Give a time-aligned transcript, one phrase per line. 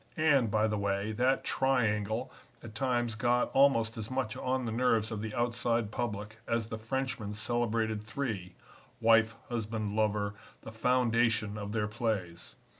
[0.17, 2.31] And, by the way, that Triangle
[2.63, 6.79] at times got almost as much on the nerves of the outside public as the
[6.79, 8.55] Frenchmen's celebrated three
[8.99, 10.33] wife, husband, lover
[10.63, 12.55] the foundation of their plays.